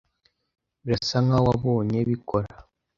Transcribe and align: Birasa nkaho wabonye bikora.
Birasa 0.85 1.17
nkaho 1.25 1.45
wabonye 1.49 1.99
bikora. 2.09 2.49